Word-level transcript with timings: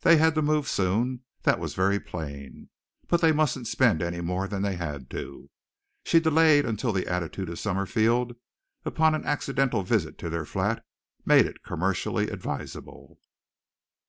They 0.00 0.16
had 0.16 0.34
to 0.34 0.42
move 0.42 0.66
soon, 0.66 1.22
that 1.44 1.60
was 1.60 1.76
very 1.76 2.00
plain, 2.00 2.70
but 3.06 3.20
they 3.20 3.30
mustn't 3.30 3.68
spend 3.68 4.02
any 4.02 4.20
more 4.20 4.48
than 4.48 4.62
they 4.62 4.74
had 4.74 5.08
to. 5.10 5.48
She 6.04 6.18
delayed 6.18 6.66
until 6.66 6.92
the 6.92 7.06
attitude 7.06 7.48
of 7.48 7.56
Summerfield, 7.60 8.34
upon 8.84 9.14
an 9.14 9.24
accidental 9.24 9.84
visit 9.84 10.18
to 10.18 10.28
their 10.28 10.44
flat, 10.44 10.84
made 11.24 11.46
it 11.46 11.62
commercially 11.62 12.30
advisable. 12.30 13.20